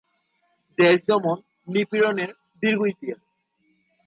[0.77, 1.37] দেশ দমন
[1.67, 3.21] নিপীড়নের দীর্ঘ ইতিহাস।